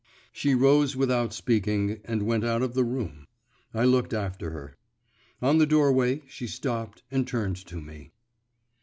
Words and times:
She 0.31 0.55
rose 0.55 0.95
without 0.95 1.31
speaking, 1.31 1.99
and 2.05 2.23
went 2.23 2.43
out 2.43 2.63
of 2.63 2.73
the 2.73 2.83
room. 2.83 3.27
I 3.71 3.85
looked 3.85 4.15
after 4.15 4.49
her. 4.49 4.75
On 5.43 5.59
the 5.59 5.67
doorway 5.67 6.23
she 6.27 6.47
stopped 6.47 7.03
and 7.11 7.27
turned 7.27 7.57
to 7.67 7.75
me. 7.79 8.09